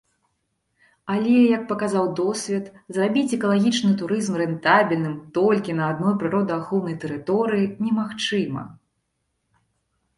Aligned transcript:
Але, 1.15 1.35
як 1.55 1.63
паказаў 1.71 2.05
досвед, 2.19 2.65
зрабіць 2.97 3.35
экалагічны 3.37 3.91
турызм 4.01 4.41
рэнтабельным 4.43 5.15
толькі 5.39 5.77
на 5.81 5.93
адной 5.95 6.19
прыродаахоўнай 6.23 6.95
тэрыторыі 7.03 7.65
немагчыма. 7.87 8.63